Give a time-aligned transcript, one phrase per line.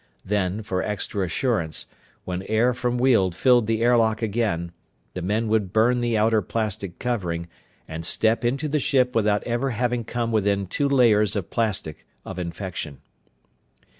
[0.25, 1.85] Then, for extra assurance,
[2.25, 4.71] when air from Weald filled the airlock again,
[5.13, 7.47] the men would burn the outer plastic covering
[7.87, 12.39] and step into the ship without ever having come within two layers of plastic of
[12.39, 13.01] infection.